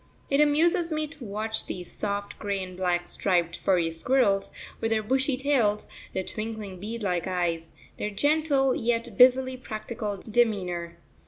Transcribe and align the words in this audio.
It 0.31 0.41
amuses 0.41 0.91
me 0.91 1.05
to 1.05 1.23
watch 1.23 1.67
these 1.67 1.91
soft, 1.91 2.39
grey 2.39 2.63
and 2.63 2.75
black 2.75 3.07
striped, 3.07 3.57
furry 3.57 3.91
squirrels, 3.91 4.49
with 4.79 4.89
their 4.89 5.03
bushy 5.03 5.37
tails, 5.37 5.85
their 6.13 6.23
twinkling 6.23 6.79
bead 6.79 7.03
like 7.03 7.27
eyes, 7.27 7.71
their 7.97 8.09
gentle 8.09 8.73
yet 8.73 9.15
busily 9.15 9.57
practical 9.57 10.17
demeanour. 10.17 10.97